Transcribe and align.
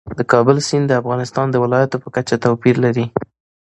د 0.17 0.19
کابل 0.31 0.57
سیند 0.67 0.85
د 0.87 0.93
افغانستان 1.01 1.47
د 1.51 1.55
ولایاتو 1.63 2.01
په 2.03 2.09
کچه 2.15 2.35
توپیر 2.43 2.75
لري. 2.85 3.05